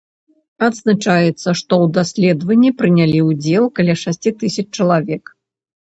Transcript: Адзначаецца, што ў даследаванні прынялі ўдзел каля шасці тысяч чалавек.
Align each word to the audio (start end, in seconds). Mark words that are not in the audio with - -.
Адзначаецца, 0.67 1.49
што 1.59 1.73
ў 1.85 1.93
даследаванні 1.99 2.73
прынялі 2.83 3.19
ўдзел 3.29 3.63
каля 3.79 3.93
шасці 4.05 4.37
тысяч 4.45 4.67
чалавек. 4.77 5.23